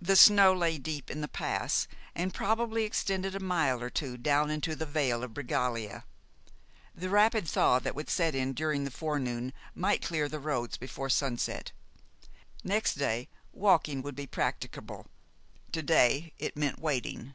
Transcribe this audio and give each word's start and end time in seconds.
The 0.00 0.16
snow 0.16 0.54
lay 0.54 0.78
deep 0.78 1.10
in 1.10 1.20
the 1.20 1.28
pass, 1.28 1.86
and 2.14 2.32
probably 2.32 2.84
extended 2.84 3.34
a 3.34 3.38
mile 3.38 3.82
or 3.82 3.90
two 3.90 4.16
down 4.16 4.50
into 4.50 4.74
the 4.74 4.86
Vale 4.86 5.22
of 5.22 5.34
Bregaglia. 5.34 6.04
The 6.94 7.10
rapid 7.10 7.46
thaw 7.46 7.78
that 7.80 7.94
would 7.94 8.08
set 8.08 8.34
in 8.34 8.54
during 8.54 8.84
the 8.84 8.90
forenoon 8.90 9.52
might 9.74 10.00
clear 10.00 10.26
the 10.30 10.40
roads 10.40 10.78
before 10.78 11.10
sunset. 11.10 11.72
Next 12.64 12.94
day, 12.94 13.28
walking 13.52 14.00
would 14.00 14.16
be 14.16 14.26
practicable; 14.26 15.06
to 15.70 15.82
day 15.82 16.32
it 16.38 16.56
meant 16.56 16.80
wading. 16.80 17.34